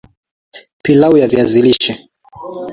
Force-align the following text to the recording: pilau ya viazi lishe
pilau 0.83 1.17
ya 1.17 1.27
viazi 1.27 1.61
lishe 1.61 2.09